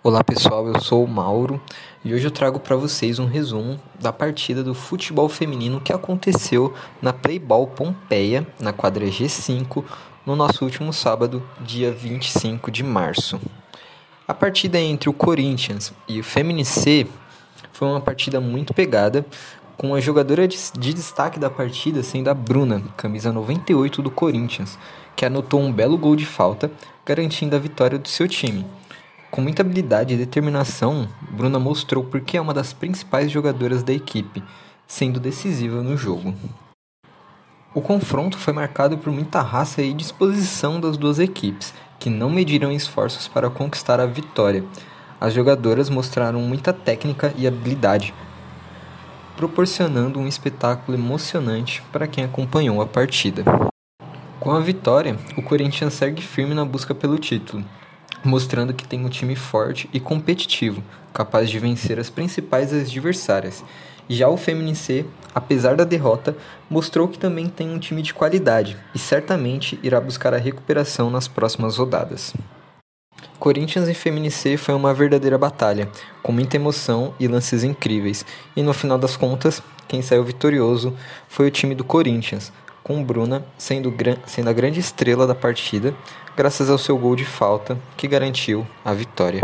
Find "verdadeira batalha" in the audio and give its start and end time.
74.94-75.88